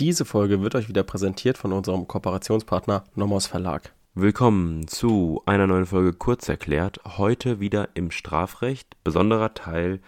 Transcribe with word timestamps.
Diese 0.00 0.24
Folge 0.24 0.62
wird 0.62 0.74
euch 0.76 0.88
wieder 0.88 1.02
präsentiert 1.02 1.58
von 1.58 1.74
unserem 1.74 2.08
Kooperationspartner 2.08 3.04
Nomos 3.16 3.46
Verlag. 3.46 3.92
Willkommen 4.14 4.88
zu 4.88 5.42
einer 5.44 5.66
neuen 5.66 5.84
Folge 5.84 6.14
Kurz 6.14 6.48
erklärt. 6.48 7.00
Heute 7.18 7.60
wieder 7.60 7.90
im 7.92 8.10
Strafrecht, 8.10 8.96
besonderer 9.04 9.52
Teil 9.52 10.00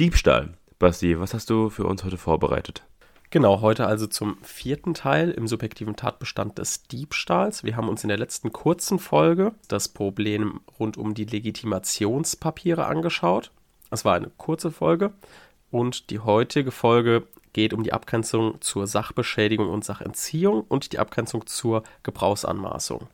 Diebstahl. 0.00 0.54
Basti, 0.80 1.20
was 1.20 1.32
hast 1.32 1.48
du 1.48 1.70
für 1.70 1.84
uns 1.84 2.02
heute 2.02 2.16
vorbereitet? 2.16 2.82
Genau, 3.30 3.60
heute 3.60 3.86
also 3.86 4.08
zum 4.08 4.36
vierten 4.42 4.94
Teil 4.94 5.30
im 5.30 5.46
subjektiven 5.46 5.94
Tatbestand 5.94 6.58
des 6.58 6.82
Diebstahls. 6.88 7.62
Wir 7.62 7.76
haben 7.76 7.88
uns 7.88 8.02
in 8.02 8.08
der 8.08 8.18
letzten 8.18 8.52
kurzen 8.52 8.98
Folge 8.98 9.52
das 9.68 9.90
Problem 9.90 10.58
rund 10.80 10.96
um 10.96 11.14
die 11.14 11.26
Legitimationspapiere 11.26 12.84
angeschaut. 12.84 13.52
Das 13.90 14.04
war 14.04 14.16
eine 14.16 14.32
kurze 14.38 14.72
Folge. 14.72 15.12
Und 15.70 16.10
die 16.10 16.18
heutige 16.18 16.72
Folge 16.72 17.28
geht 17.52 17.72
um 17.72 17.82
die 17.82 17.92
Abgrenzung 17.92 18.60
zur 18.60 18.86
Sachbeschädigung 18.86 19.68
und 19.68 19.84
Sachentziehung 19.84 20.62
und 20.68 20.92
die 20.92 20.98
Abgrenzung 20.98 21.46
zur 21.46 21.82
Gebrauchsanmaßung. 22.02 23.08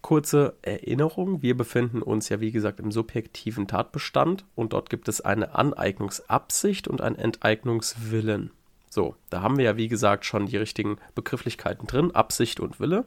Kurze 0.00 0.56
Erinnerung, 0.62 1.42
wir 1.42 1.56
befinden 1.56 2.02
uns 2.02 2.28
ja 2.28 2.40
wie 2.40 2.52
gesagt 2.52 2.80
im 2.80 2.92
subjektiven 2.92 3.66
Tatbestand 3.66 4.44
und 4.54 4.72
dort 4.72 4.90
gibt 4.90 5.08
es 5.08 5.20
eine 5.20 5.54
Aneignungsabsicht 5.54 6.88
und 6.88 7.00
einen 7.00 7.16
Enteignungswillen. 7.16 8.52
So, 8.88 9.16
da 9.28 9.42
haben 9.42 9.58
wir 9.58 9.64
ja 9.64 9.76
wie 9.76 9.88
gesagt 9.88 10.24
schon 10.24 10.46
die 10.46 10.56
richtigen 10.56 10.96
Begrifflichkeiten 11.14 11.86
drin, 11.86 12.14
Absicht 12.14 12.60
und 12.60 12.80
Wille. 12.80 13.04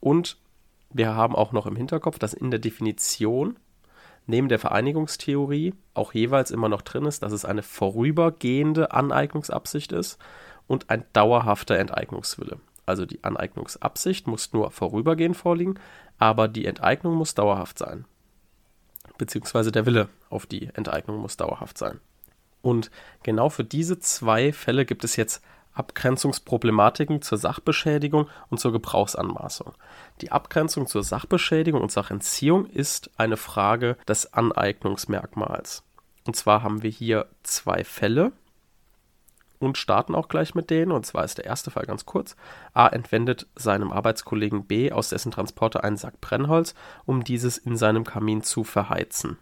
Und 0.00 0.38
wir 0.90 1.14
haben 1.14 1.34
auch 1.34 1.52
noch 1.52 1.66
im 1.66 1.76
Hinterkopf, 1.76 2.18
dass 2.18 2.34
in 2.34 2.50
der 2.50 2.60
Definition 2.60 3.58
neben 4.26 4.48
der 4.48 4.58
Vereinigungstheorie 4.58 5.74
auch 5.94 6.14
jeweils 6.14 6.50
immer 6.50 6.68
noch 6.68 6.82
drin 6.82 7.04
ist, 7.04 7.22
dass 7.22 7.32
es 7.32 7.44
eine 7.44 7.62
vorübergehende 7.62 8.92
Aneignungsabsicht 8.92 9.92
ist 9.92 10.18
und 10.66 10.90
ein 10.90 11.04
dauerhafter 11.12 11.78
Enteignungswille. 11.78 12.60
Also 12.86 13.06
die 13.06 13.22
Aneignungsabsicht 13.22 14.26
muss 14.26 14.52
nur 14.52 14.70
vorübergehend 14.70 15.36
vorliegen, 15.36 15.78
aber 16.18 16.48
die 16.48 16.66
Enteignung 16.66 17.14
muss 17.14 17.34
dauerhaft 17.34 17.78
sein. 17.78 18.04
Beziehungsweise 19.18 19.72
der 19.72 19.86
Wille 19.86 20.08
auf 20.30 20.46
die 20.46 20.68
Enteignung 20.74 21.18
muss 21.18 21.36
dauerhaft 21.36 21.78
sein. 21.78 22.00
Und 22.60 22.90
genau 23.22 23.50
für 23.50 23.64
diese 23.64 23.98
zwei 23.98 24.52
Fälle 24.52 24.84
gibt 24.84 25.04
es 25.04 25.16
jetzt 25.16 25.42
Abgrenzungsproblematiken 25.74 27.22
zur 27.22 27.38
Sachbeschädigung 27.38 28.28
und 28.50 28.58
zur 28.58 28.72
Gebrauchsanmaßung. 28.72 29.72
Die 30.20 30.32
Abgrenzung 30.32 30.86
zur 30.86 31.02
Sachbeschädigung 31.02 31.80
und 31.80 31.92
Sachentziehung 31.92 32.66
ist 32.66 33.10
eine 33.16 33.36
Frage 33.36 33.96
des 34.06 34.32
Aneignungsmerkmals. 34.32 35.82
Und 36.24 36.36
zwar 36.36 36.62
haben 36.62 36.82
wir 36.82 36.90
hier 36.90 37.26
zwei 37.42 37.84
Fälle 37.84 38.32
und 39.58 39.78
starten 39.78 40.14
auch 40.14 40.28
gleich 40.28 40.54
mit 40.54 40.70
denen. 40.70 40.92
Und 40.92 41.06
zwar 41.06 41.24
ist 41.24 41.38
der 41.38 41.46
erste 41.46 41.70
Fall 41.70 41.86
ganz 41.86 42.04
kurz. 42.04 42.36
A 42.74 42.88
entwendet 42.88 43.46
seinem 43.54 43.92
Arbeitskollegen 43.92 44.66
B 44.66 44.92
aus 44.92 45.08
dessen 45.08 45.32
Transporter 45.32 45.84
einen 45.84 45.96
Sack 45.96 46.20
Brennholz, 46.20 46.74
um 47.06 47.24
dieses 47.24 47.58
in 47.58 47.76
seinem 47.76 48.04
Kamin 48.04 48.42
zu 48.42 48.64
verheizen. 48.64 49.38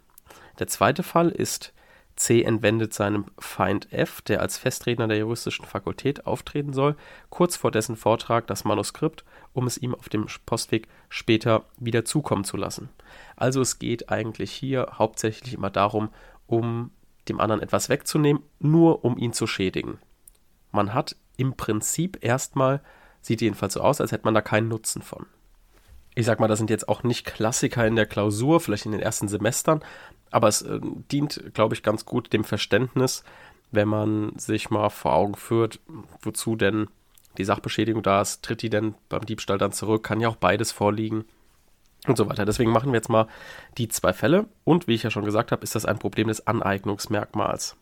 Der 0.59 0.67
zweite 0.67 1.03
Fall 1.03 1.29
ist 1.29 1.73
C 2.15 2.43
entwendet 2.43 2.93
seinem 2.93 3.25
Feind 3.39 3.91
F, 3.91 4.21
der 4.21 4.41
als 4.41 4.57
Festredner 4.57 5.07
der 5.07 5.17
juristischen 5.17 5.65
Fakultät 5.65 6.25
auftreten 6.25 6.73
soll, 6.73 6.95
kurz 7.29 7.55
vor 7.55 7.71
dessen 7.71 7.95
Vortrag 7.95 8.47
das 8.47 8.63
Manuskript, 8.63 9.23
um 9.53 9.67
es 9.67 9.77
ihm 9.77 9.95
auf 9.95 10.09
dem 10.09 10.27
Postweg 10.45 10.87
später 11.09 11.65
wieder 11.77 12.05
zukommen 12.05 12.43
zu 12.43 12.57
lassen. 12.57 12.89
Also 13.35 13.61
es 13.61 13.79
geht 13.79 14.09
eigentlich 14.09 14.51
hier 14.51 14.93
hauptsächlich 14.93 15.53
immer 15.53 15.69
darum, 15.69 16.09
um 16.47 16.91
dem 17.29 17.39
anderen 17.39 17.61
etwas 17.61 17.89
wegzunehmen, 17.89 18.43
nur 18.59 19.03
um 19.05 19.17
ihn 19.17 19.33
zu 19.33 19.47
schädigen. 19.47 19.99
Man 20.71 20.93
hat 20.93 21.15
im 21.37 21.55
Prinzip 21.55 22.19
erstmal, 22.21 22.81
sieht 23.21 23.41
jedenfalls 23.41 23.73
so 23.73 23.81
aus, 23.81 24.01
als 24.01 24.11
hätte 24.11 24.25
man 24.25 24.33
da 24.33 24.41
keinen 24.41 24.67
Nutzen 24.67 25.01
von 25.01 25.25
ich 26.15 26.25
sag 26.25 26.39
mal, 26.39 26.47
das 26.47 26.57
sind 26.57 26.69
jetzt 26.69 26.89
auch 26.89 27.03
nicht 27.03 27.25
Klassiker 27.25 27.85
in 27.87 27.95
der 27.95 28.05
Klausur, 28.05 28.59
vielleicht 28.59 28.85
in 28.85 28.91
den 28.91 29.01
ersten 29.01 29.27
Semestern, 29.27 29.81
aber 30.31 30.47
es 30.47 30.61
äh, 30.61 30.79
dient, 31.11 31.53
glaube 31.53 31.75
ich, 31.75 31.83
ganz 31.83 32.05
gut 32.05 32.33
dem 32.33 32.43
Verständnis, 32.43 33.23
wenn 33.71 33.87
man 33.87 34.37
sich 34.37 34.69
mal 34.69 34.89
vor 34.89 35.13
Augen 35.13 35.35
führt, 35.35 35.79
wozu 36.21 36.55
denn 36.55 36.87
die 37.37 37.45
Sachbeschädigung 37.45 38.03
da 38.03 38.21
ist, 38.21 38.43
tritt 38.43 38.61
die 38.61 38.69
denn 38.69 38.95
beim 39.07 39.25
Diebstahl 39.25 39.57
dann 39.57 39.71
zurück, 39.71 40.03
kann 40.03 40.19
ja 40.19 40.27
auch 40.27 40.35
beides 40.35 40.71
vorliegen 40.71 41.25
und 42.07 42.17
so 42.17 42.27
weiter. 42.29 42.45
Deswegen 42.45 42.71
machen 42.71 42.91
wir 42.91 42.97
jetzt 42.97 43.09
mal 43.09 43.27
die 43.77 43.87
zwei 43.87 44.11
Fälle 44.13 44.45
und 44.63 44.87
wie 44.87 44.95
ich 44.95 45.03
ja 45.03 45.11
schon 45.11 45.25
gesagt 45.25 45.51
habe, 45.51 45.63
ist 45.63 45.75
das 45.75 45.85
ein 45.85 45.99
Problem 45.99 46.27
des 46.27 46.47
Aneignungsmerkmals. 46.47 47.77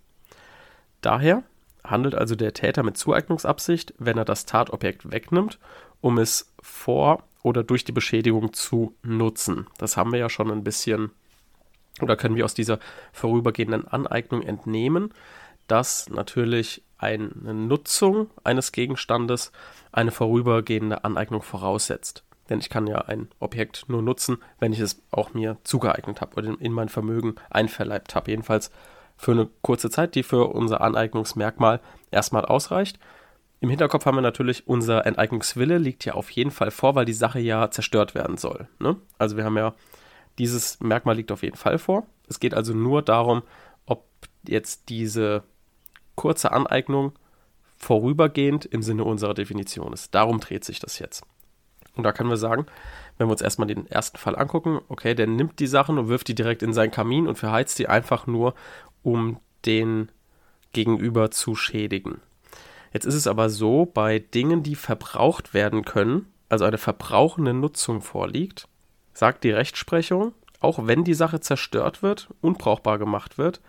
Daher 1.01 1.43
handelt 1.83 2.13
also 2.13 2.35
der 2.35 2.53
Täter 2.53 2.83
mit 2.83 2.97
Zueignungsabsicht, 2.97 3.93
wenn 3.97 4.17
er 4.17 4.25
das 4.25 4.45
Tatobjekt 4.45 5.11
wegnimmt, 5.11 5.57
um 6.01 6.17
es 6.17 6.53
vor 6.61 7.23
oder 7.41 7.63
durch 7.63 7.85
die 7.85 7.91
Beschädigung 7.91 8.53
zu 8.53 8.93
nutzen. 9.01 9.67
Das 9.77 9.97
haben 9.97 10.11
wir 10.11 10.19
ja 10.19 10.29
schon 10.29 10.51
ein 10.51 10.63
bisschen 10.63 11.11
oder 12.01 12.15
können 12.15 12.35
wir 12.35 12.45
aus 12.45 12.53
dieser 12.53 12.79
vorübergehenden 13.11 13.87
Aneignung 13.87 14.41
entnehmen, 14.41 15.13
dass 15.67 16.09
natürlich 16.09 16.83
eine 16.97 17.29
Nutzung 17.53 18.29
eines 18.43 18.71
Gegenstandes 18.71 19.51
eine 19.91 20.11
vorübergehende 20.11 21.03
Aneignung 21.03 21.41
voraussetzt. 21.41 22.23
Denn 22.49 22.59
ich 22.59 22.69
kann 22.69 22.87
ja 22.87 22.99
ein 23.01 23.29
Objekt 23.39 23.85
nur 23.87 24.01
nutzen, 24.01 24.37
wenn 24.59 24.73
ich 24.73 24.79
es 24.79 25.01
auch 25.11 25.33
mir 25.33 25.57
zugeeignet 25.63 26.19
habe 26.19 26.35
oder 26.35 26.55
in 26.59 26.71
mein 26.71 26.89
Vermögen 26.89 27.35
einverleibt 27.49 28.15
habe. 28.15 28.31
Jedenfalls 28.31 28.71
für 29.17 29.31
eine 29.31 29.49
kurze 29.61 29.89
Zeit, 29.89 30.15
die 30.15 30.23
für 30.23 30.47
unser 30.47 30.81
Aneignungsmerkmal 30.81 31.79
erstmal 32.09 32.45
ausreicht. 32.45 32.99
Im 33.59 33.69
Hinterkopf 33.69 34.05
haben 34.05 34.15
wir 34.15 34.21
natürlich, 34.21 34.67
unser 34.67 35.05
Enteignungswille 35.05 35.77
liegt 35.77 36.05
ja 36.05 36.13
auf 36.13 36.31
jeden 36.31 36.51
Fall 36.51 36.71
vor, 36.71 36.95
weil 36.95 37.05
die 37.05 37.13
Sache 37.13 37.39
ja 37.39 37.69
zerstört 37.69 38.15
werden 38.15 38.37
soll. 38.37 38.67
Ne? 38.79 38.95
Also 39.17 39.35
wir 39.35 39.43
haben 39.43 39.57
ja, 39.57 39.73
dieses 40.39 40.79
Merkmal 40.79 41.15
liegt 41.15 41.31
auf 41.31 41.43
jeden 41.43 41.57
Fall 41.57 41.77
vor. 41.77 42.07
Es 42.27 42.39
geht 42.39 42.53
also 42.53 42.73
nur 42.73 43.01
darum, 43.01 43.43
ob 43.85 44.05
jetzt 44.47 44.89
diese 44.89 45.43
kurze 46.15 46.51
Aneignung 46.51 47.13
vorübergehend 47.77 48.65
im 48.65 48.81
Sinne 48.81 49.03
unserer 49.03 49.33
Definition 49.33 49.93
ist. 49.93 50.15
Darum 50.15 50.39
dreht 50.39 50.63
sich 50.63 50.79
das 50.79 50.99
jetzt. 50.99 51.23
Und 51.95 52.03
da 52.03 52.11
können 52.11 52.29
wir 52.29 52.37
sagen, 52.37 52.65
wenn 53.17 53.27
wir 53.27 53.31
uns 53.31 53.41
erstmal 53.41 53.67
den 53.67 53.87
ersten 53.87 54.17
Fall 54.17 54.37
angucken, 54.37 54.79
okay, 54.87 55.15
der 55.15 55.27
nimmt 55.27 55.59
die 55.59 55.67
Sachen 55.67 55.97
und 55.97 56.07
wirft 56.07 56.27
die 56.27 56.35
direkt 56.35 56.63
in 56.63 56.73
seinen 56.73 56.91
Kamin 56.91 57.27
und 57.27 57.37
verheizt 57.37 57.79
die 57.79 57.89
einfach 57.89 58.27
nur, 58.27 58.53
um 59.03 59.39
den 59.65 60.09
Gegenüber 60.71 61.31
zu 61.31 61.55
schädigen. 61.55 62.21
Jetzt 62.93 63.05
ist 63.05 63.15
es 63.15 63.27
aber 63.27 63.49
so, 63.49 63.85
bei 63.85 64.19
Dingen, 64.19 64.63
die 64.63 64.75
verbraucht 64.75 65.53
werden 65.53 65.83
können, 65.83 66.31
also 66.47 66.65
eine 66.65 66.77
verbrauchende 66.77 67.53
Nutzung 67.53 68.01
vorliegt, 68.01 68.67
sagt 69.19 69.43
die 69.43 69.51
Rechtsprechung, 69.51 70.33
auch 70.61 70.87
wenn 70.87 71.03
die 71.03 71.13
Sache 71.13 71.41
zerstört 71.41 72.01
wird, 72.01 72.29
unbrauchbar 72.39 72.97
gemacht 72.97 73.37
wird, 73.37 73.59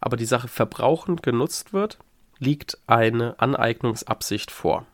aber 0.00 0.16
die 0.16 0.24
Sache 0.24 0.46
verbrauchend 0.46 1.24
genutzt 1.24 1.72
wird, 1.72 1.98
liegt 2.38 2.78
eine 2.86 3.34
Aneignungsabsicht 3.40 4.52
vor. 4.52 4.86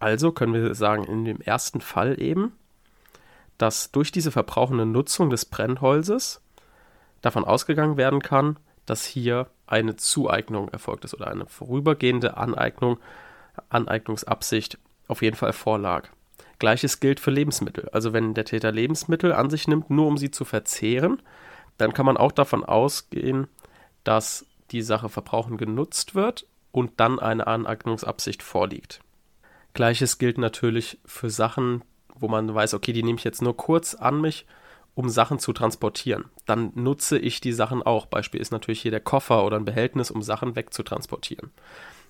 Also 0.00 0.32
können 0.32 0.52
wir 0.52 0.74
sagen, 0.74 1.04
in 1.04 1.24
dem 1.24 1.40
ersten 1.40 1.80
Fall 1.80 2.20
eben, 2.20 2.56
dass 3.56 3.92
durch 3.92 4.10
diese 4.10 4.32
verbrauchende 4.32 4.84
Nutzung 4.84 5.30
des 5.30 5.44
Brennholzes 5.44 6.42
davon 7.20 7.44
ausgegangen 7.44 7.96
werden 7.96 8.20
kann, 8.20 8.58
dass 8.84 9.04
hier 9.04 9.46
eine 9.68 9.94
Zueignung 9.94 10.70
erfolgt 10.70 11.04
ist 11.04 11.14
oder 11.14 11.28
eine 11.28 11.46
vorübergehende 11.46 12.36
Aneignung, 12.36 12.98
Aneignungsabsicht 13.68 14.78
auf 15.06 15.22
jeden 15.22 15.36
Fall 15.36 15.52
vorlag. 15.52 16.08
Gleiches 16.62 17.00
gilt 17.00 17.18
für 17.18 17.32
Lebensmittel. 17.32 17.88
Also 17.90 18.12
wenn 18.12 18.34
der 18.34 18.44
Täter 18.44 18.70
Lebensmittel 18.70 19.32
an 19.32 19.50
sich 19.50 19.66
nimmt, 19.66 19.90
nur 19.90 20.06
um 20.06 20.16
sie 20.16 20.30
zu 20.30 20.44
verzehren, 20.44 21.20
dann 21.76 21.92
kann 21.92 22.06
man 22.06 22.16
auch 22.16 22.30
davon 22.30 22.64
ausgehen, 22.64 23.48
dass 24.04 24.46
die 24.70 24.82
Sache 24.82 25.08
Verbrauchen 25.08 25.56
genutzt 25.56 26.14
wird 26.14 26.46
und 26.70 26.92
dann 26.98 27.18
eine 27.18 27.48
Aneignungsabsicht 27.48 28.44
vorliegt. 28.44 29.00
Gleiches 29.74 30.18
gilt 30.18 30.38
natürlich 30.38 31.00
für 31.04 31.30
Sachen, 31.30 31.82
wo 32.14 32.28
man 32.28 32.54
weiß, 32.54 32.74
okay, 32.74 32.92
die 32.92 33.02
nehme 33.02 33.18
ich 33.18 33.24
jetzt 33.24 33.42
nur 33.42 33.56
kurz 33.56 33.96
an 33.96 34.20
mich 34.20 34.46
um 34.94 35.08
Sachen 35.08 35.40
zu 35.40 35.52
transportieren. 35.52 36.26
Dann 36.46 36.70
nutze 36.76 37.18
ich 37.18 37.40
die 37.40 37.52
Sachen 37.52 37.82
auch. 37.82 38.06
Beispiel 38.06 38.40
ist 38.40 38.52
natürlich 38.52 38.82
hier 38.82 38.92
der 38.92 39.00
Koffer 39.00 39.44
oder 39.44 39.56
ein 39.56 39.64
Behältnis, 39.64 40.12
um 40.12 40.22
Sachen 40.22 40.54
wegzutransportieren. 40.54 41.50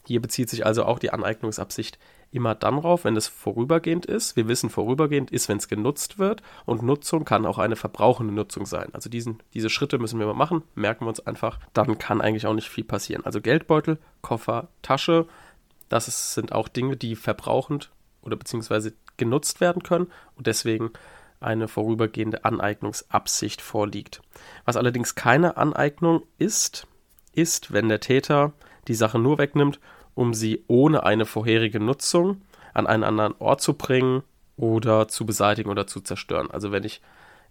Hier 0.05 0.21
bezieht 0.21 0.51
sich 0.51 0.67
also 0.67 0.85
auch 0.85 0.99
die 0.99 1.13
Aneignungsabsicht 1.13 1.99
immer 2.33 2.55
dann 2.55 2.81
drauf, 2.81 3.05
wenn 3.05 3.17
es 3.17 3.29
vorübergehend 3.29 4.07
ist. 4.07 4.37
Wir 4.37 4.49
wissen, 4.49 4.71
vorübergehend 4.71 5.31
ist, 5.31 5.49
wenn 5.49 5.59
es 5.59 5.69
genutzt 5.69 6.19
wird 6.19 6.43
und 6.65 6.83
Nutzung 6.83 7.25
kann 7.25 7.47
auch 7.47 7.59
eine 7.59 7.77
verbrauchende 7.77 8.33
Nutzung 8.33 8.65
sein. 8.67 8.89
Also 8.93 9.11
diesen, 9.11 9.43
diese 9.53 9.69
Schritte 9.71 9.99
müssen 9.99 10.19
wir 10.19 10.27
mal 10.27 10.33
machen, 10.33 10.63
merken 10.75 11.05
wir 11.05 11.11
uns 11.11 11.21
einfach, 11.21 11.61
dann 11.75 11.99
kann 11.99 12.21
eigentlich 12.21 12.47
auch 12.47 12.55
nicht 12.55 12.71
viel 12.71 12.85
passieren. 12.85 13.25
Also 13.25 13.41
Geldbeutel, 13.41 13.99
Koffer, 14.23 14.69
Tasche, 14.81 15.27
das 15.91 16.09
ist, 16.09 16.33
sind 16.33 16.53
auch 16.53 16.69
Dinge, 16.69 16.97
die 16.97 17.17
verbrauchend 17.17 17.91
oder 18.23 18.37
beziehungsweise 18.37 18.95
genutzt 19.19 19.61
werden 19.61 19.83
können 19.83 20.11
und 20.37 20.47
deswegen 20.47 20.91
eine 21.39 21.69
vorübergehende 21.69 22.45
Aneignungsabsicht 22.45 23.61
vorliegt. 23.61 24.23
Was 24.65 24.77
allerdings 24.77 25.15
keine 25.15 25.57
Aneignung 25.57 26.23
ist, 26.39 26.87
ist, 27.33 27.73
wenn 27.73 27.89
der 27.89 28.01
Täter 28.01 28.53
die 28.89 28.95
Sache 28.95 29.19
nur 29.19 29.39
wegnimmt, 29.39 29.81
um 30.15 30.35
sie 30.35 30.65
ohne 30.69 31.05
eine 31.05 31.25
vorherige 31.25 31.81
Nutzung 31.81 32.43
an 32.75 32.87
einen 32.87 33.05
anderen 33.05 33.35
Ort 33.39 33.61
zu 33.61 33.75
bringen 33.75 34.23
oder 34.57 35.09
zu 35.09 35.27
beseitigen 35.27 35.71
oder 35.71 35.87
zu 35.87 36.01
zerstören. 36.01 36.51
Also 36.51 36.73
wenn 36.73 36.85
ich 36.85 37.01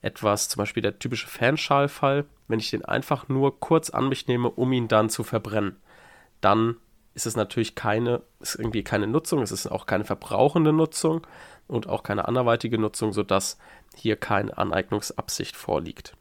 etwas, 0.01 0.49
zum 0.49 0.59
Beispiel 0.59 0.81
der 0.81 0.99
typische 0.99 1.27
Fanschalfall, 1.27 2.25
wenn 2.47 2.59
ich 2.59 2.71
den 2.71 2.85
einfach 2.85 3.29
nur 3.29 3.59
kurz 3.59 3.89
an 3.89 4.09
mich 4.09 4.27
nehme, 4.27 4.49
um 4.49 4.71
ihn 4.73 4.87
dann 4.87 5.09
zu 5.09 5.23
verbrennen, 5.23 5.77
dann 6.41 6.77
ist 7.13 7.25
es 7.25 7.35
natürlich 7.35 7.75
keine, 7.75 8.21
ist 8.39 8.55
irgendwie 8.55 8.83
keine 8.83 9.07
Nutzung, 9.07 9.41
es 9.41 9.51
ist 9.51 9.67
auch 9.67 9.85
keine 9.85 10.05
verbrauchende 10.05 10.73
Nutzung 10.73 11.25
und 11.67 11.87
auch 11.87 12.03
keine 12.03 12.27
anderweitige 12.27 12.77
Nutzung, 12.77 13.13
sodass 13.13 13.57
hier 13.95 14.15
keine 14.15 14.57
Aneignungsabsicht 14.57 15.55
vorliegt. 15.55 16.15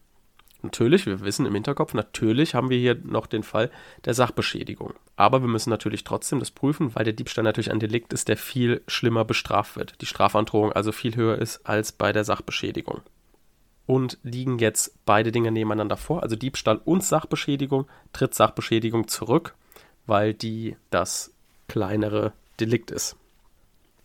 Natürlich, 0.62 1.06
wir 1.06 1.20
wissen 1.20 1.46
im 1.46 1.54
Hinterkopf, 1.54 1.94
natürlich 1.94 2.54
haben 2.54 2.70
wir 2.70 2.78
hier 2.78 2.96
noch 3.02 3.26
den 3.26 3.42
Fall 3.42 3.70
der 4.04 4.14
Sachbeschädigung. 4.14 4.94
Aber 5.16 5.40
wir 5.40 5.48
müssen 5.48 5.70
natürlich 5.70 6.04
trotzdem 6.04 6.38
das 6.38 6.50
prüfen, 6.50 6.94
weil 6.94 7.04
der 7.04 7.14
Diebstahl 7.14 7.44
natürlich 7.44 7.70
ein 7.70 7.80
Delikt 7.80 8.12
ist, 8.12 8.28
der 8.28 8.36
viel 8.36 8.82
schlimmer 8.86 9.24
bestraft 9.24 9.76
wird. 9.76 10.00
Die 10.00 10.06
Strafandrohung 10.06 10.72
also 10.72 10.92
viel 10.92 11.16
höher 11.16 11.38
ist 11.38 11.66
als 11.66 11.92
bei 11.92 12.12
der 12.12 12.24
Sachbeschädigung. 12.24 13.00
Und 13.86 14.18
liegen 14.22 14.58
jetzt 14.58 14.94
beide 15.04 15.32
Dinge 15.32 15.50
nebeneinander 15.50 15.96
vor, 15.96 16.22
also 16.22 16.36
Diebstahl 16.36 16.80
und 16.84 17.02
Sachbeschädigung, 17.02 17.86
tritt 18.12 18.34
Sachbeschädigung 18.34 19.08
zurück, 19.08 19.54
weil 20.06 20.34
die 20.34 20.76
das 20.90 21.32
kleinere 21.68 22.32
Delikt 22.60 22.90
ist. 22.90 23.16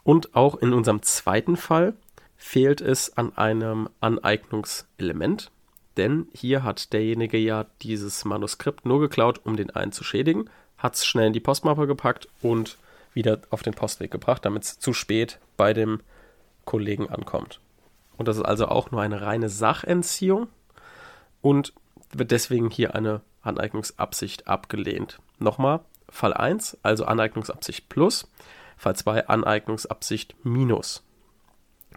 Und 0.03 0.35
auch 0.35 0.55
in 0.55 0.73
unserem 0.73 1.01
zweiten 1.01 1.57
Fall 1.57 1.93
fehlt 2.37 2.81
es 2.81 3.17
an 3.17 3.35
einem 3.37 3.89
Aneignungselement, 3.99 5.51
denn 5.97 6.27
hier 6.33 6.63
hat 6.63 6.94
derjenige 6.94 7.38
ja 7.38 7.65
dieses 7.81 8.25
Manuskript 8.25 8.86
nur 8.86 9.00
geklaut, 9.00 9.42
um 9.44 9.56
den 9.56 9.71
einen 9.71 9.92
zu 9.92 10.03
schädigen, 10.03 10.50
hat 10.77 10.95
es 10.95 11.06
schnell 11.06 11.27
in 11.27 11.33
die 11.33 11.39
Postmappe 11.39 11.88
gepackt 11.88 12.27
und 12.42 12.77
wieder 13.13 13.42
auf 13.50 13.63
den 13.63 13.74
Postweg 13.74 14.12
gebracht, 14.12 14.45
damit 14.45 14.63
es 14.63 14.80
zu 14.80 14.94
spät 14.94 15.39
bei 15.57 15.74
dem 15.74 16.01
Kollegen 16.65 17.09
ankommt. 17.09 17.59
Und 18.18 18.27
das 18.27 18.38
ist 18.38 18.44
also 18.44 18.68
auch 18.68 18.92
nur 18.92 19.01
eine 19.01 19.21
reine 19.21 19.50
Sachentziehung 19.50 20.47
und 21.42 21.74
wird 22.12 22.31
deswegen 22.31 22.69
hier 22.69 22.95
eine 22.95 23.21
Aneignungsabsicht 23.41 24.48
abgelehnt. 24.48 25.19
Nochmal, 25.39 25.81
Fall 26.09 26.33
1, 26.33 26.77
also 26.81 27.06
Aneignungsabsicht 27.06 27.89
plus, 27.89 28.27
Fall 28.77 28.95
2, 28.95 29.27
Aneignungsabsicht 29.27 30.36
minus. 30.44 31.03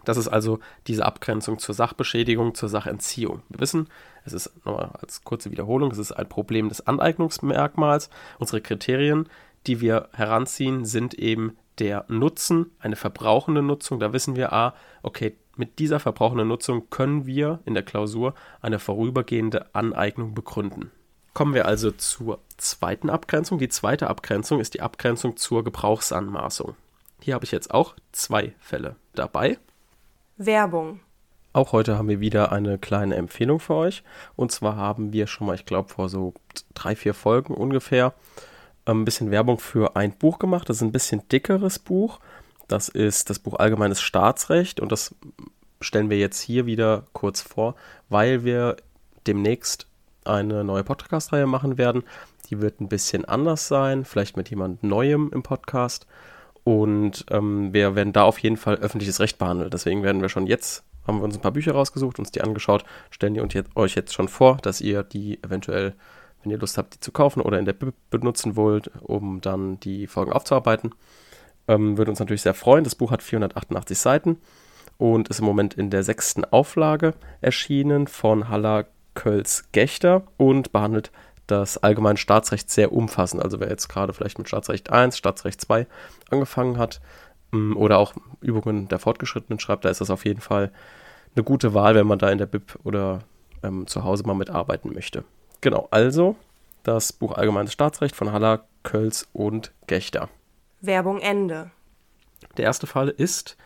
Das 0.09 0.17
ist 0.17 0.27
also 0.27 0.57
diese 0.87 1.05
Abgrenzung 1.05 1.59
zur 1.59 1.75
Sachbeschädigung, 1.75 2.55
zur 2.55 2.67
Sachentziehung. 2.67 3.43
Wir 3.49 3.59
wissen, 3.59 3.89
es 4.25 4.33
ist 4.33 4.65
nochmal 4.65 4.89
als 4.99 5.23
kurze 5.23 5.51
Wiederholung, 5.51 5.91
es 5.91 5.99
ist 5.99 6.13
ein 6.13 6.27
Problem 6.27 6.67
des 6.67 6.87
Aneignungsmerkmals. 6.87 8.09
Unsere 8.39 8.59
Kriterien, 8.59 9.29
die 9.67 9.81
wir 9.81 10.09
heranziehen, 10.13 10.83
sind 10.83 11.13
eben 11.13 11.57
der 11.77 12.05
Nutzen, 12.07 12.71
eine 12.79 12.95
verbrauchende 12.95 13.61
Nutzung. 13.61 13.99
Da 13.99 14.11
wissen 14.11 14.35
wir, 14.35 14.51
ah, 14.51 14.73
okay, 15.03 15.37
mit 15.57 15.77
dieser 15.77 15.99
verbrauchenden 15.99 16.47
Nutzung 16.47 16.89
können 16.89 17.27
wir 17.27 17.59
in 17.65 17.75
der 17.75 17.83
Klausur 17.83 18.33
eine 18.63 18.79
vorübergehende 18.79 19.75
Aneignung 19.75 20.33
begründen. 20.33 20.89
Kommen 21.35 21.53
wir 21.53 21.67
also 21.67 21.91
zur 21.91 22.39
zweiten 22.57 23.11
Abgrenzung. 23.11 23.59
Die 23.59 23.69
zweite 23.69 24.09
Abgrenzung 24.09 24.59
ist 24.59 24.73
die 24.73 24.81
Abgrenzung 24.81 25.37
zur 25.37 25.63
Gebrauchsanmaßung. 25.63 26.75
Hier 27.21 27.35
habe 27.35 27.45
ich 27.45 27.51
jetzt 27.51 27.71
auch 27.71 27.93
zwei 28.11 28.55
Fälle 28.59 28.95
dabei. 29.13 29.59
Werbung. 30.39 31.01
Auch 31.51 31.73
heute 31.73 31.97
haben 31.97 32.07
wir 32.07 32.19
wieder 32.19 32.51
eine 32.51 32.77
kleine 32.77 33.15
Empfehlung 33.15 33.59
für 33.59 33.75
euch. 33.75 34.03
Und 34.35 34.51
zwar 34.51 34.75
haben 34.77 35.13
wir 35.13 35.27
schon 35.27 35.47
mal, 35.47 35.55
ich 35.55 35.65
glaube, 35.65 35.89
vor 35.89 36.07
so 36.07 36.33
drei, 36.73 36.95
vier 36.95 37.13
Folgen 37.13 37.53
ungefähr 37.53 38.13
ähm, 38.85 39.01
ein 39.01 39.05
bisschen 39.05 39.31
Werbung 39.31 39.59
für 39.59 39.95
ein 39.95 40.13
Buch 40.13 40.39
gemacht. 40.39 40.69
Das 40.69 40.77
ist 40.77 40.83
ein 40.83 40.93
bisschen 40.93 41.27
dickeres 41.27 41.77
Buch. 41.77 42.19
Das 42.67 42.87
ist 42.87 43.29
das 43.29 43.39
Buch 43.39 43.55
Allgemeines 43.55 43.99
Staatsrecht 43.99 44.79
und 44.79 44.91
das 44.91 45.13
stellen 45.81 46.09
wir 46.09 46.17
jetzt 46.17 46.39
hier 46.39 46.65
wieder 46.65 47.03
kurz 47.13 47.41
vor, 47.41 47.75
weil 48.09 48.43
wir 48.43 48.77
demnächst 49.27 49.87
eine 50.23 50.63
neue 50.63 50.83
Podcast-Reihe 50.83 51.47
machen 51.47 51.77
werden. 51.77 52.03
Die 52.49 52.61
wird 52.61 52.79
ein 52.79 52.87
bisschen 52.87 53.25
anders 53.25 53.67
sein, 53.67 54.05
vielleicht 54.05 54.37
mit 54.37 54.49
jemand 54.49 54.83
Neuem 54.83 55.31
im 55.33 55.43
Podcast. 55.43 56.05
Und 56.63 57.25
ähm, 57.31 57.73
wir 57.73 57.95
werden 57.95 58.13
da 58.13 58.23
auf 58.23 58.39
jeden 58.39 58.57
Fall 58.57 58.75
öffentliches 58.75 59.19
Recht 59.19 59.37
behandeln. 59.37 59.69
Deswegen 59.69 60.03
werden 60.03 60.21
wir 60.21 60.29
schon 60.29 60.47
jetzt, 60.47 60.83
haben 61.07 61.19
wir 61.19 61.23
uns 61.23 61.35
ein 61.35 61.41
paar 61.41 61.51
Bücher 61.51 61.73
rausgesucht, 61.73 62.19
uns 62.19 62.31
die 62.31 62.41
angeschaut, 62.41 62.83
stellen 63.09 63.33
die 63.33 63.63
euch 63.75 63.95
jetzt 63.95 64.13
schon 64.13 64.27
vor, 64.27 64.57
dass 64.57 64.81
ihr 64.81 65.03
die 65.03 65.43
eventuell, 65.43 65.95
wenn 66.43 66.51
ihr 66.51 66.59
Lust 66.59 66.77
habt, 66.77 66.95
die 66.95 66.99
zu 66.99 67.11
kaufen 67.11 67.41
oder 67.41 67.59
in 67.59 67.65
der 67.65 67.73
Bib 67.73 67.93
benutzen 68.09 68.55
wollt, 68.55 68.91
um 69.01 69.41
dann 69.41 69.79
die 69.79 70.07
Folgen 70.07 70.31
aufzuarbeiten. 70.31 70.93
Ähm, 71.67 71.97
würde 71.97 72.11
uns 72.11 72.19
natürlich 72.19 72.41
sehr 72.41 72.53
freuen. 72.53 72.83
Das 72.83 72.95
Buch 72.95 73.11
hat 73.11 73.23
488 73.23 73.97
Seiten 73.97 74.37
und 74.97 75.29
ist 75.29 75.39
im 75.39 75.45
Moment 75.45 75.73
in 75.73 75.89
der 75.89 76.03
sechsten 76.03 76.45
Auflage 76.45 77.13
erschienen 77.41 78.07
von 78.07 78.49
Haller 78.49 78.85
Kölz 79.15 79.65
Gechter 79.71 80.23
und 80.37 80.71
behandelt 80.71 81.11
das 81.51 81.77
allgemeine 81.77 82.17
Staatsrecht 82.17 82.69
sehr 82.69 82.91
umfassend. 82.91 83.41
Also 83.41 83.59
wer 83.59 83.69
jetzt 83.69 83.89
gerade 83.89 84.13
vielleicht 84.13 84.37
mit 84.37 84.47
Staatsrecht 84.47 84.91
1, 84.91 85.17
Staatsrecht 85.17 85.61
2 85.61 85.87
angefangen 86.29 86.77
hat 86.77 87.01
mm, 87.51 87.75
oder 87.75 87.97
auch 87.97 88.13
Übungen 88.41 88.87
der 88.87 88.99
Fortgeschrittenen 88.99 89.59
schreibt, 89.59 89.85
da 89.85 89.89
ist 89.89 90.01
das 90.01 90.09
auf 90.09 90.25
jeden 90.25 90.41
Fall 90.41 90.71
eine 91.35 91.43
gute 91.43 91.73
Wahl, 91.73 91.95
wenn 91.95 92.07
man 92.07 92.19
da 92.19 92.29
in 92.29 92.37
der 92.37 92.45
BIP 92.45 92.77
oder 92.83 93.19
ähm, 93.63 93.87
zu 93.87 94.03
Hause 94.03 94.23
mal 94.23 94.33
mitarbeiten 94.33 94.93
möchte. 94.93 95.23
Genau, 95.61 95.87
also 95.91 96.35
das 96.83 97.13
Buch 97.13 97.33
Allgemeines 97.33 97.73
Staatsrecht 97.73 98.15
von 98.15 98.31
Haller, 98.31 98.65
Kölz 98.83 99.27
und 99.33 99.73
Gechter. 99.87 100.29
Werbung 100.81 101.19
Ende. 101.19 101.71
Der 102.57 102.65
erste 102.65 102.87
Fall 102.87 103.09
ist, 103.09 103.57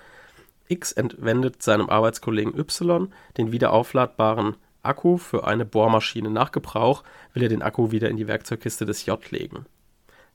X 0.68 0.92
entwendet 0.92 1.62
seinem 1.62 1.90
Arbeitskollegen 1.90 2.58
Y 2.58 3.14
den 3.38 3.52
wiederaufladbaren 3.52 4.56
Akku 4.84 5.18
für 5.18 5.48
eine 5.48 5.66
Bohrmaschine. 5.66 6.30
Nach 6.30 6.52
Gebrauch 6.52 7.04
will 7.34 7.44
er 7.44 7.50
den 7.50 7.62
Akku 7.62 7.92
wieder 7.92 8.10
in 8.10 8.18
die 8.18 8.28
Werkzeugkiste 8.28 8.86
des 8.86 9.06
J 9.06 9.32
legen. 9.32 9.66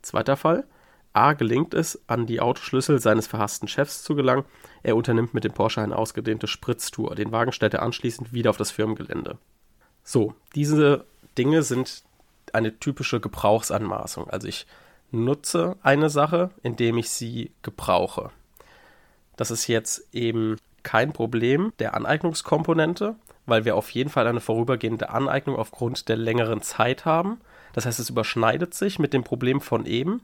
Zweiter 0.03 0.37
Fall. 0.37 0.65
A 1.13 1.33
gelingt 1.33 1.75
es, 1.75 2.03
an 2.07 2.27
die 2.27 2.41
Autoschlüssel 2.41 3.01
seines 3.01 3.27
verhassten 3.27 3.67
Chefs 3.67 4.03
zu 4.03 4.15
gelangen. 4.15 4.45
Er 4.83 4.97
unternimmt 4.97 5.35
mit 5.35 5.45
dem 5.45 5.53
Porsche 5.53 5.81
eine 5.81 5.97
ausgedehnte 5.97 6.47
Spritztour. 6.47 7.15
Den 7.15 7.33
Wagen 7.33 7.53
stellt 7.53 7.75
er 7.75 7.83
anschließend 7.83 8.33
wieder 8.33 8.51
auf 8.51 8.57
das 8.57 8.71
Firmengelände. 8.71 9.39
So, 10.05 10.35
diese 10.55 11.07
Dinge 11.37 11.63
sind 11.63 12.03
eine 12.53 12.79
typische 12.79 13.21
Gebrauchsanmaßung. 13.21 14.29
Also 14.31 14.49
ich 14.49 14.67
nutze 15.11 15.77
eine 15.83 16.11
Sache, 16.11 16.51
indem 16.63 16.99
ich 16.99 17.11
sie 17.11 17.53
gebrauche. 17.63 18.31
Das 19.37 19.51
ist 19.51 19.67
jetzt 19.67 20.09
eben 20.13 20.57
kein 20.83 21.13
Problem 21.13 21.73
der 21.79 21.95
Aneignungskomponente, 21.95 23.17
weil 23.47 23.65
wir 23.65 23.77
auf 23.77 23.91
jeden 23.91 24.11
Fall 24.11 24.27
eine 24.27 24.41
vorübergehende 24.41 25.11
Aneignung 25.11 25.57
aufgrund 25.57 26.09
der 26.09 26.17
längeren 26.17 26.61
Zeit 26.63 27.05
haben. 27.05 27.41
Das 27.73 27.87
heißt, 27.87 27.99
es 27.99 28.11
überschneidet 28.11 28.75
sich 28.75 28.99
mit 28.99 29.13
dem 29.13 29.25
Problem 29.25 29.61
von 29.61 29.87
eben, 29.87 30.21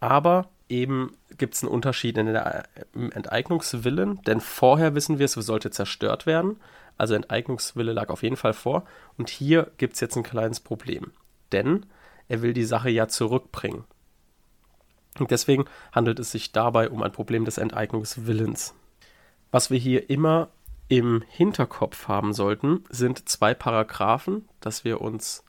aber 0.00 0.48
eben 0.68 1.16
gibt 1.36 1.54
es 1.54 1.62
einen 1.62 1.72
Unterschied 1.72 2.16
in 2.16 2.26
der, 2.26 2.64
im 2.94 3.10
Enteignungswillen, 3.12 4.22
denn 4.22 4.40
vorher 4.40 4.94
wissen 4.94 5.18
wir, 5.18 5.26
es 5.26 5.32
sollte 5.32 5.70
zerstört 5.70 6.26
werden. 6.26 6.56
Also 6.96 7.14
Enteignungswille 7.14 7.92
lag 7.92 8.10
auf 8.10 8.22
jeden 8.22 8.36
Fall 8.36 8.52
vor. 8.52 8.84
Und 9.16 9.30
hier 9.30 9.70
gibt 9.78 9.94
es 9.94 10.00
jetzt 10.00 10.16
ein 10.16 10.22
kleines 10.22 10.60
Problem, 10.60 11.12
denn 11.50 11.86
er 12.28 12.42
will 12.42 12.52
die 12.52 12.64
Sache 12.64 12.90
ja 12.90 13.08
zurückbringen. 13.08 13.84
Und 15.18 15.30
deswegen 15.30 15.64
handelt 15.92 16.18
es 16.18 16.30
sich 16.30 16.52
dabei 16.52 16.88
um 16.88 17.02
ein 17.02 17.12
Problem 17.12 17.44
des 17.44 17.58
Enteignungswillens. 17.58 18.74
Was 19.50 19.70
wir 19.70 19.78
hier 19.78 20.10
immer 20.10 20.48
im 20.88 21.22
Hinterkopf 21.28 22.08
haben 22.08 22.32
sollten, 22.32 22.84
sind 22.88 23.28
zwei 23.28 23.54
Paragraphen, 23.54 24.48
dass 24.60 24.84
wir 24.84 25.00
uns 25.00 25.44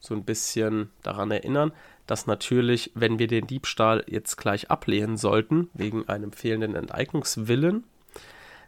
so 0.00 0.14
ein 0.14 0.24
bisschen 0.24 0.90
daran 1.02 1.30
erinnern, 1.30 1.72
dass 2.06 2.26
natürlich, 2.26 2.92
wenn 2.94 3.18
wir 3.18 3.26
den 3.26 3.46
Diebstahl 3.46 4.04
jetzt 4.06 4.36
gleich 4.36 4.70
ablehnen 4.70 5.16
sollten, 5.16 5.68
wegen 5.74 6.08
einem 6.08 6.32
fehlenden 6.32 6.74
Enteignungswillen, 6.74 7.84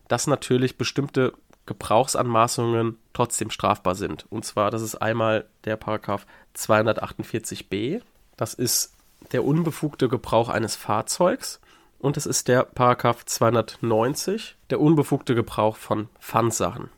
dass 0.08 0.26
natürlich 0.26 0.76
bestimmte 0.76 1.32
Gebrauchsanmaßungen 1.66 2.98
trotzdem 3.12 3.50
strafbar 3.50 3.94
sind. 3.94 4.26
Und 4.28 4.44
zwar, 4.44 4.70
das 4.70 4.82
ist 4.82 4.96
einmal 4.96 5.46
der 5.64 5.76
Paragraph 5.76 6.26
248b, 6.56 8.02
das 8.36 8.54
ist 8.54 8.92
der 9.32 9.44
unbefugte 9.44 10.08
Gebrauch 10.08 10.48
eines 10.48 10.74
Fahrzeugs 10.74 11.60
und 12.00 12.16
es 12.16 12.26
ist 12.26 12.48
der 12.48 12.64
Paragraph 12.64 13.24
290, 13.24 14.56
der 14.70 14.80
unbefugte 14.80 15.34
Gebrauch 15.34 15.76
von 15.76 16.08
Pfandsachen. 16.18 16.88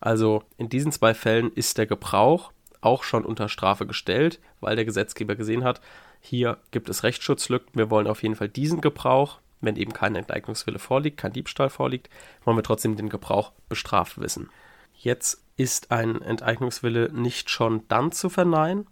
Also 0.00 0.42
in 0.56 0.68
diesen 0.68 0.92
zwei 0.92 1.14
Fällen 1.14 1.52
ist 1.52 1.78
der 1.78 1.86
Gebrauch 1.86 2.52
auch 2.80 3.02
schon 3.02 3.24
unter 3.24 3.48
Strafe 3.48 3.86
gestellt, 3.86 4.40
weil 4.60 4.76
der 4.76 4.84
Gesetzgeber 4.84 5.36
gesehen 5.36 5.64
hat, 5.64 5.80
hier 6.20 6.58
gibt 6.70 6.88
es 6.88 7.02
Rechtsschutzlücken, 7.02 7.70
wir 7.74 7.90
wollen 7.90 8.06
auf 8.06 8.22
jeden 8.22 8.34
Fall 8.34 8.48
diesen 8.48 8.80
Gebrauch, 8.80 9.38
wenn 9.60 9.76
eben 9.76 9.92
kein 9.92 10.14
Enteignungswille 10.14 10.78
vorliegt, 10.78 11.16
kein 11.16 11.32
Diebstahl 11.32 11.70
vorliegt, 11.70 12.08
wollen 12.44 12.56
wir 12.56 12.62
trotzdem 12.62 12.96
den 12.96 13.08
Gebrauch 13.08 13.52
bestraft 13.68 14.20
wissen. 14.20 14.50
Jetzt 14.92 15.42
ist 15.56 15.90
ein 15.90 16.20
Enteignungswille 16.22 17.10
nicht 17.12 17.50
schon 17.50 17.82
dann 17.88 18.12
zu 18.12 18.28
verneinen, 18.28 18.86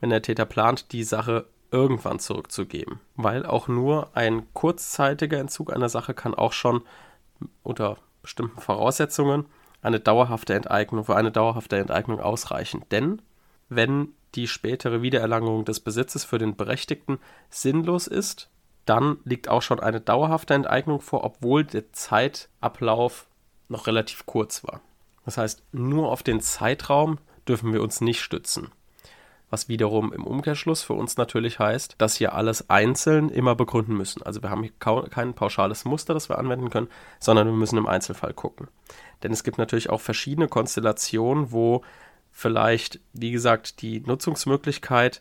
wenn 0.00 0.10
der 0.10 0.22
Täter 0.22 0.46
plant, 0.46 0.92
die 0.92 1.04
Sache 1.04 1.46
irgendwann 1.70 2.18
zurückzugeben. 2.18 3.00
Weil 3.16 3.46
auch 3.46 3.68
nur 3.68 4.10
ein 4.16 4.52
kurzzeitiger 4.54 5.38
Entzug 5.38 5.72
einer 5.72 5.88
Sache 5.88 6.14
kann 6.14 6.34
auch 6.34 6.52
schon 6.52 6.82
unter 7.62 7.96
bestimmten 8.22 8.60
Voraussetzungen 8.60 9.46
eine 9.82 10.00
dauerhafte 10.00 10.54
Enteignung 10.54 11.04
für 11.04 11.16
eine 11.16 11.30
dauerhafte 11.30 11.78
Enteignung 11.78 12.20
ausreichen. 12.20 12.84
Denn 12.90 13.22
wenn 13.68 14.08
die 14.34 14.46
spätere 14.46 15.02
Wiedererlangung 15.02 15.64
des 15.64 15.80
Besitzes 15.80 16.24
für 16.24 16.38
den 16.38 16.56
Berechtigten 16.56 17.18
sinnlos 17.48 18.06
ist, 18.06 18.50
dann 18.84 19.18
liegt 19.24 19.48
auch 19.48 19.62
schon 19.62 19.80
eine 19.80 20.00
dauerhafte 20.00 20.54
Enteignung 20.54 21.00
vor, 21.00 21.24
obwohl 21.24 21.64
der 21.64 21.92
Zeitablauf 21.92 23.26
noch 23.68 23.86
relativ 23.86 24.26
kurz 24.26 24.64
war. 24.64 24.80
Das 25.24 25.36
heißt, 25.36 25.62
nur 25.72 26.10
auf 26.10 26.22
den 26.22 26.40
Zeitraum 26.40 27.18
dürfen 27.46 27.72
wir 27.72 27.82
uns 27.82 28.00
nicht 28.00 28.20
stützen. 28.20 28.70
Was 29.50 29.68
wiederum 29.68 30.12
im 30.12 30.24
Umkehrschluss 30.24 30.82
für 30.82 30.92
uns 30.92 31.16
natürlich 31.16 31.58
heißt, 31.58 31.96
dass 31.98 32.20
wir 32.20 32.34
alles 32.34 32.70
einzeln 32.70 33.30
immer 33.30 33.56
begründen 33.56 33.96
müssen. 33.96 34.22
Also 34.22 34.42
wir 34.42 34.50
haben 34.50 34.62
hier 34.62 35.08
kein 35.10 35.34
pauschales 35.34 35.84
Muster, 35.84 36.14
das 36.14 36.28
wir 36.28 36.38
anwenden 36.38 36.70
können, 36.70 36.88
sondern 37.18 37.48
wir 37.48 37.54
müssen 37.54 37.76
im 37.76 37.88
Einzelfall 37.88 38.32
gucken. 38.32 38.68
Denn 39.24 39.32
es 39.32 39.42
gibt 39.42 39.58
natürlich 39.58 39.90
auch 39.90 40.00
verschiedene 40.00 40.46
Konstellationen, 40.46 41.50
wo 41.50 41.82
vielleicht, 42.30 43.00
wie 43.12 43.32
gesagt, 43.32 43.82
die 43.82 44.00
Nutzungsmöglichkeit 44.00 45.20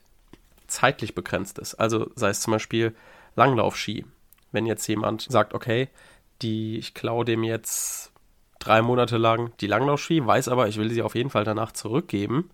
zeitlich 0.68 1.16
begrenzt 1.16 1.58
ist. 1.58 1.76
Also 1.76 2.12
sei 2.16 2.30
es 2.30 2.42
zum 2.42 2.52
Beispiel 2.52 2.96
Langlaufski. 3.36 4.06
Wenn 4.52 4.68
jetzt 4.68 4.88
jemand 4.88 5.24
sagt, 5.24 5.54
okay, 5.54 5.90
die, 6.42 6.78
ich 6.78 6.94
klaue 6.94 7.26
dem 7.26 7.44
jetzt 7.44 8.12
drei 8.60 8.82
Monate 8.82 9.18
lang 9.18 9.52
die 9.60 9.68
Langlaufski, 9.68 10.26
weiß 10.26 10.50
aber, 10.50 10.68
ich 10.68 10.78
will 10.78 10.92
sie 10.92 11.02
auf 11.02 11.16
jeden 11.16 11.30
Fall 11.30 11.44
danach 11.44 11.72
zurückgeben, 11.72 12.50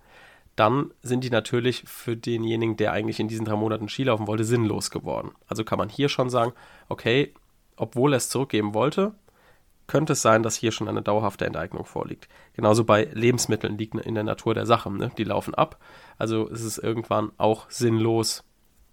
dann 0.56 0.92
sind 1.02 1.24
die 1.24 1.30
natürlich 1.30 1.84
für 1.86 2.16
denjenigen, 2.16 2.78
der 2.78 2.94
eigentlich 2.94 3.20
in 3.20 3.28
diesen 3.28 3.46
drei 3.46 3.56
Monaten 3.56 3.90
Ski 3.90 4.04
laufen 4.04 4.28
wollte, 4.28 4.46
sinnlos 4.46 4.90
geworden. 4.90 5.32
Also 5.48 5.64
kann 5.64 5.78
man 5.78 5.90
hier 5.90 6.10
schon 6.10 6.30
sagen, 6.30 6.54
okay, 6.88 7.34
obwohl 7.76 8.14
er 8.14 8.18
es 8.18 8.30
zurückgeben 8.30 8.74
wollte, 8.74 9.14
könnte 9.88 10.14
es 10.14 10.22
sein, 10.22 10.44
dass 10.44 10.56
hier 10.56 10.72
schon 10.72 10.88
eine 10.88 11.02
dauerhafte 11.02 11.46
Enteignung 11.46 11.86
vorliegt. 11.86 12.28
Genauso 12.54 12.86
bei 12.86 13.06
Lebensmitteln 13.14 13.78
liegt 13.78 13.96
in 13.96 14.16
der 14.16 14.24
Natur 14.24 14.54
der 14.54 14.66
Sache. 14.66 14.92
Ne? 14.92 15.12
Die 15.18 15.24
laufen 15.24 15.54
ab, 15.54 15.78
also 16.18 16.48
ist 16.48 16.64
es 16.64 16.78
irgendwann 16.78 17.32
auch 17.38 17.70
sinnlos, 17.70 18.44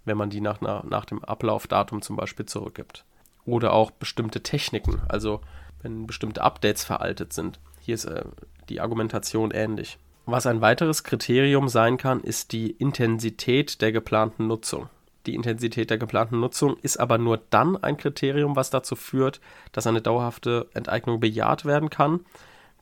wenn 0.04 0.18
man 0.18 0.30
die 0.30 0.40
nach, 0.40 0.60
nach 0.60 1.04
dem 1.04 1.24
Ablaufdatum 1.24 2.02
zum 2.02 2.16
Beispiel 2.16 2.46
zurückgibt. 2.46 3.04
Oder 3.44 3.72
auch 3.72 3.90
bestimmte 3.90 4.42
Techniken, 4.42 5.00
also 5.08 5.40
wenn 5.80 6.06
bestimmte 6.06 6.42
Updates 6.42 6.84
veraltet 6.84 7.32
sind. 7.32 7.58
Hier 7.80 7.94
ist 7.94 8.04
äh, 8.04 8.24
die 8.68 8.80
Argumentation 8.80 9.50
ähnlich. 9.50 9.98
Was 10.24 10.46
ein 10.46 10.60
weiteres 10.60 11.02
Kriterium 11.02 11.68
sein 11.68 11.96
kann, 11.96 12.20
ist 12.20 12.52
die 12.52 12.70
Intensität 12.70 13.80
der 13.80 13.90
geplanten 13.90 14.46
Nutzung. 14.46 14.88
Die 15.26 15.34
Intensität 15.34 15.90
der 15.90 15.98
geplanten 15.98 16.38
Nutzung 16.38 16.76
ist 16.82 16.98
aber 16.98 17.18
nur 17.18 17.40
dann 17.50 17.76
ein 17.76 17.96
Kriterium, 17.96 18.54
was 18.54 18.70
dazu 18.70 18.94
führt, 18.94 19.40
dass 19.72 19.86
eine 19.86 20.00
dauerhafte 20.00 20.68
Enteignung 20.74 21.20
bejaht 21.20 21.64
werden 21.64 21.90
kann, 21.90 22.20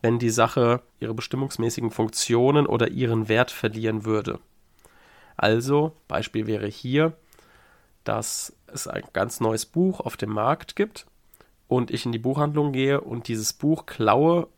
wenn 0.03 0.19
die 0.19 0.31
Sache 0.31 0.83
ihre 1.01 1.15
bestimmungsmäßigen 1.15 1.91
Funktionen 1.91 2.67
oder 2.67 2.89
ihren 2.89 3.29
Wert 3.29 3.51
verlieren 3.51 4.05
würde. 4.05 4.39
Also, 5.37 5.93
Beispiel 6.09 6.47
wäre 6.47 6.67
hier, 6.67 7.15
dass 8.05 8.55
es 8.67 8.87
ein 8.87 9.05
ganz 9.13 9.41
neues 9.41 9.65
Buch 9.65 10.01
auf 10.01 10.17
dem 10.17 10.31
Markt 10.31 10.77
gibt 10.77 11.07
und 11.69 11.91
ich 11.91 12.05
in 12.05 12.13
die 12.13 12.19
Buchhandlung 12.19 12.73
gehe 12.73 13.01
und 13.01 13.29
dieses 13.29 13.53
Buch 13.53 13.87
klaue 13.87 14.49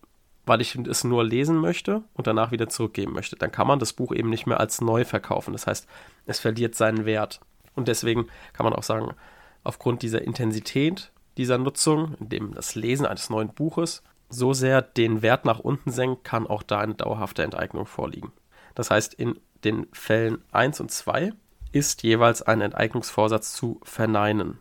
weil 0.45 0.61
ich 0.61 0.75
es 0.75 1.05
nur 1.05 1.25
lesen 1.25 1.57
möchte 1.57 2.03
und 2.15 2.27
danach 2.27 2.51
wieder 2.51 2.69
zurückgeben 2.69 3.13
möchte. 3.13 3.37
Dann 3.37 3.53
kann 3.53 3.67
man 3.67 3.79
das 3.79 3.93
Buch 3.93 4.13
eben 4.13 4.31
nicht 4.31 4.47
mehr 4.47 4.61
als 4.61 4.81
neu 4.81 5.05
verkaufen. 5.05 5.53
Das 5.53 5.67
heißt, 5.67 5.87
es 6.27 6.41
verliert 6.41 6.75
seinen 6.75 7.05
Wert. 7.05 7.41
Und 7.75 7.89
deswegen 7.89 8.27
kann 8.53 8.65
man 8.65 8.73
auch 8.73 8.83
sagen, 8.83 9.15
aufgrund 9.65 10.03
dieser 10.03 10.23
Intensität 10.23 11.13
dieser 11.37 11.59
Nutzung, 11.59 12.15
indem 12.21 12.55
das 12.55 12.75
Lesen 12.75 13.07
eines 13.07 13.31
neuen 13.31 13.49
Buches 13.49 14.03
so 14.29 14.53
sehr 14.53 14.83
den 14.83 15.23
Wert 15.23 15.45
nach 15.45 15.61
unten 15.61 15.91
senkt, 15.91 16.25
kann 16.25 16.47
auch 16.47 16.63
da 16.63 16.81
eine 16.81 16.95
dauerhafte 16.95 17.43
Enteignung 17.43 17.87
vorliegen. 17.87 18.33
Das 18.75 18.91
heißt, 18.91 19.15
in 19.15 19.39
den 19.65 19.87
Fällen 19.93 20.43
1 20.53 20.81
und 20.81 20.91
2 20.91 21.33
ist 21.71 22.03
jeweils 22.03 22.43
ein 22.43 22.61
Enteignungsvorsatz 22.61 23.55
zu 23.55 23.81
verneinen. 23.83 24.59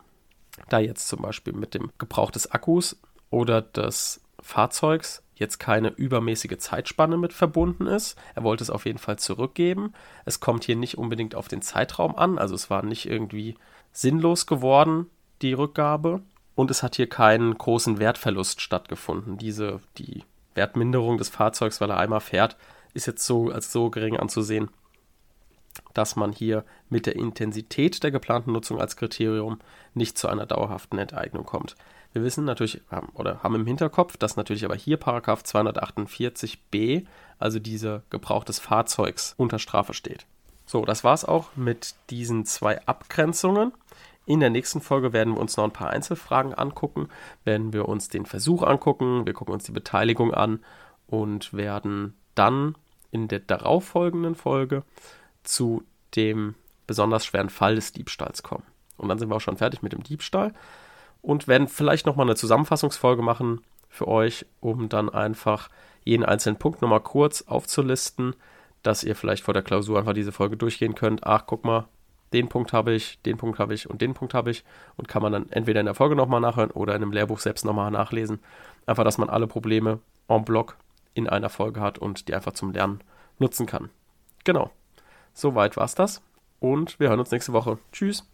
Da 0.69 0.79
jetzt 0.79 1.07
zum 1.07 1.21
Beispiel 1.21 1.53
mit 1.53 1.73
dem 1.73 1.91
Gebrauch 1.97 2.31
des 2.31 2.51
Akkus 2.51 3.01
oder 3.29 3.61
des 3.61 4.21
Fahrzeugs 4.41 5.23
jetzt 5.41 5.57
keine 5.57 5.89
übermäßige 5.89 6.57
Zeitspanne 6.57 7.17
mit 7.17 7.33
verbunden 7.33 7.87
ist. 7.87 8.15
Er 8.35 8.43
wollte 8.43 8.63
es 8.63 8.69
auf 8.69 8.85
jeden 8.85 8.99
Fall 8.99 9.17
zurückgeben. 9.17 9.93
Es 10.23 10.39
kommt 10.39 10.63
hier 10.63 10.75
nicht 10.75 10.97
unbedingt 10.97 11.35
auf 11.35 11.47
den 11.47 11.61
Zeitraum 11.61 12.15
an, 12.15 12.37
also 12.37 12.55
es 12.55 12.69
war 12.69 12.83
nicht 12.83 13.07
irgendwie 13.09 13.55
sinnlos 13.91 14.45
geworden, 14.45 15.07
die 15.41 15.53
Rückgabe. 15.53 16.21
Und 16.53 16.69
es 16.69 16.83
hat 16.83 16.95
hier 16.95 17.09
keinen 17.09 17.57
großen 17.57 17.97
Wertverlust 17.97 18.61
stattgefunden. 18.61 19.37
Diese, 19.37 19.81
die 19.97 20.23
Wertminderung 20.53 21.17
des 21.17 21.29
Fahrzeugs, 21.29 21.81
weil 21.81 21.89
er 21.89 21.97
einmal 21.97 22.19
fährt, 22.19 22.55
ist 22.93 23.07
jetzt 23.07 23.25
so 23.25 23.49
als 23.49 23.71
so 23.71 23.89
gering 23.89 24.17
anzusehen, 24.17 24.69
dass 25.93 26.15
man 26.15 26.33
hier 26.33 26.63
mit 26.89 27.05
der 27.05 27.15
Intensität 27.15 28.03
der 28.03 28.11
geplanten 28.11 28.51
Nutzung 28.51 28.79
als 28.79 28.95
Kriterium 28.95 29.59
nicht 29.93 30.17
zu 30.17 30.27
einer 30.27 30.45
dauerhaften 30.45 30.99
Enteignung 30.99 31.45
kommt. 31.45 31.75
Wir 32.13 32.23
wissen 32.23 32.43
natürlich 32.43 32.81
oder 33.13 33.41
haben 33.41 33.55
im 33.55 33.65
Hinterkopf, 33.65 34.17
dass 34.17 34.35
natürlich 34.35 34.65
aber 34.65 34.75
hier 34.75 34.97
Paragraph 34.97 35.43
248b, 35.43 37.05
also 37.39 37.59
dieser 37.59 38.03
Gebrauch 38.09 38.43
des 38.43 38.59
Fahrzeugs, 38.59 39.33
unter 39.37 39.59
Strafe 39.59 39.93
steht. 39.93 40.25
So, 40.65 40.85
das 40.85 41.03
war's 41.03 41.25
auch 41.25 41.55
mit 41.55 41.95
diesen 42.09 42.45
zwei 42.45 42.85
Abgrenzungen. 42.85 43.71
In 44.25 44.39
der 44.39 44.49
nächsten 44.49 44.81
Folge 44.81 45.13
werden 45.13 45.33
wir 45.33 45.41
uns 45.41 45.57
noch 45.57 45.63
ein 45.63 45.71
paar 45.71 45.89
Einzelfragen 45.89 46.53
angucken, 46.53 47.09
werden 47.43 47.73
wir 47.73 47.89
uns 47.89 48.07
den 48.07 48.25
Versuch 48.25 48.63
angucken, 48.63 49.25
wir 49.25 49.33
gucken 49.33 49.53
uns 49.53 49.63
die 49.63 49.71
Beteiligung 49.71 50.33
an 50.33 50.59
und 51.07 51.53
werden 51.53 52.13
dann 52.35 52.75
in 53.09 53.27
der 53.27 53.39
darauffolgenden 53.39 54.35
Folge 54.35 54.83
zu 55.43 55.83
dem 56.15 56.55
besonders 56.87 57.25
schweren 57.25 57.49
Fall 57.49 57.75
des 57.75 57.93
Diebstahls 57.93 58.43
kommen. 58.43 58.63
Und 58.97 59.09
dann 59.09 59.17
sind 59.17 59.29
wir 59.29 59.35
auch 59.35 59.41
schon 59.41 59.57
fertig 59.57 59.81
mit 59.81 59.93
dem 59.93 60.03
Diebstahl 60.03 60.53
und 61.21 61.47
werden 61.47 61.67
vielleicht 61.67 62.05
nochmal 62.05 62.25
eine 62.25 62.35
Zusammenfassungsfolge 62.35 63.21
machen 63.21 63.61
für 63.89 64.07
euch, 64.07 64.45
um 64.59 64.89
dann 64.89 65.09
einfach 65.09 65.69
jeden 66.03 66.25
einzelnen 66.25 66.57
Punkt 66.57 66.81
nochmal 66.81 67.01
kurz 67.01 67.43
aufzulisten, 67.43 68.35
dass 68.83 69.03
ihr 69.03 69.15
vielleicht 69.15 69.43
vor 69.43 69.53
der 69.53 69.63
Klausur 69.63 69.99
einfach 69.99 70.13
diese 70.13 70.31
Folge 70.31 70.57
durchgehen 70.57 70.95
könnt. 70.95 71.25
Ach, 71.25 71.45
guck 71.45 71.63
mal, 71.63 71.87
den 72.33 72.49
Punkt 72.49 72.73
habe 72.73 72.93
ich, 72.93 73.21
den 73.23 73.37
Punkt 73.37 73.59
habe 73.59 73.73
ich 73.73 73.89
und 73.89 74.01
den 74.01 74.13
Punkt 74.13 74.33
habe 74.33 74.51
ich 74.51 74.63
und 74.95 75.07
kann 75.07 75.21
man 75.21 75.33
dann 75.33 75.49
entweder 75.49 75.79
in 75.79 75.85
der 75.85 75.95
Folge 75.95 76.15
nochmal 76.15 76.41
nachhören 76.41 76.71
oder 76.71 76.95
in 76.95 77.03
einem 77.03 77.11
Lehrbuch 77.11 77.39
selbst 77.39 77.65
nochmal 77.65 77.91
nachlesen. 77.91 78.39
Einfach, 78.85 79.03
dass 79.03 79.17
man 79.17 79.29
alle 79.29 79.47
Probleme 79.47 79.99
en 80.27 80.45
bloc 80.45 80.77
in 81.13 81.27
einer 81.27 81.49
Folge 81.49 81.81
hat 81.81 81.99
und 81.99 82.27
die 82.27 82.33
einfach 82.33 82.53
zum 82.53 82.71
Lernen 82.71 83.01
nutzen 83.37 83.65
kann. 83.65 83.89
Genau. 84.43 84.71
Soweit 85.33 85.77
war 85.77 85.85
es 85.85 85.95
das 85.95 86.21
und 86.59 86.99
wir 86.99 87.09
hören 87.09 87.19
uns 87.19 87.31
nächste 87.31 87.53
Woche. 87.53 87.77
Tschüss. 87.91 88.25